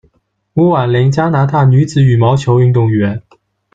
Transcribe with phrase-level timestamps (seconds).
[0.55, 3.21] 吴宛菱，加拿大女子羽毛球运动员。